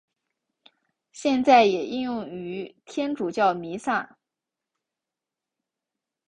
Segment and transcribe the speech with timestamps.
[1.11, 4.17] 现在也应用于天主教弥撒。